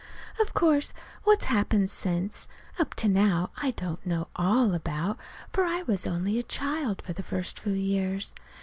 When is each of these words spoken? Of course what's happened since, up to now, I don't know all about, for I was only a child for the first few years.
Of 0.39 0.55
course 0.55 0.93
what's 1.25 1.45
happened 1.45 1.91
since, 1.91 2.47
up 2.79 2.95
to 2.95 3.07
now, 3.07 3.51
I 3.57 3.69
don't 3.69 4.03
know 4.03 4.29
all 4.35 4.73
about, 4.73 5.19
for 5.53 5.63
I 5.63 5.83
was 5.83 6.07
only 6.07 6.39
a 6.39 6.41
child 6.41 7.03
for 7.03 7.13
the 7.13 7.21
first 7.21 7.59
few 7.59 7.73
years. 7.73 8.33